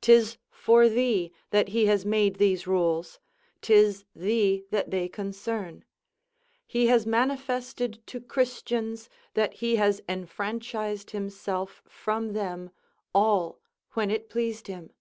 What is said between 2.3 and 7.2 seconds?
these rules; 'tis thee that they concern; he has